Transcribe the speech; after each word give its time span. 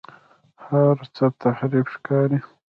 هر 0.63 0.93
هڅه 1.01 1.25
تحریف 1.43 1.87
ښکاري. 1.95 2.39